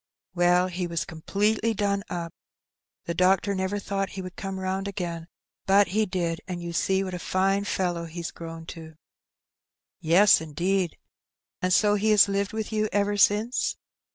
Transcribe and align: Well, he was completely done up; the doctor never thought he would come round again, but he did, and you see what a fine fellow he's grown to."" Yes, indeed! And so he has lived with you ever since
Well, 0.33 0.65
he 0.65 0.87
was 0.87 1.05
completely 1.05 1.75
done 1.75 2.03
up; 2.09 2.33
the 3.05 3.13
doctor 3.13 3.53
never 3.53 3.77
thought 3.77 4.09
he 4.09 4.23
would 4.23 4.35
come 4.35 4.59
round 4.59 4.87
again, 4.87 5.27
but 5.67 5.89
he 5.89 6.07
did, 6.07 6.41
and 6.47 6.59
you 6.59 6.73
see 6.73 7.03
what 7.03 7.13
a 7.13 7.19
fine 7.19 7.65
fellow 7.65 8.05
he's 8.05 8.31
grown 8.31 8.65
to."" 8.73 8.95
Yes, 9.99 10.41
indeed! 10.41 10.97
And 11.61 11.71
so 11.71 11.93
he 11.93 12.09
has 12.09 12.27
lived 12.27 12.51
with 12.51 12.71
you 12.73 12.89
ever 12.91 13.15
since 13.15 13.77